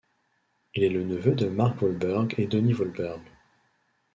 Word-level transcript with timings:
Il 0.73 0.83
est 0.83 0.89
le 0.89 1.03
neveu 1.03 1.35
de 1.35 1.45
Mark 1.45 1.79
Wahlberg 1.83 2.33
et 2.39 2.47
Donnie 2.47 2.73
Wahlberg. 2.73 3.21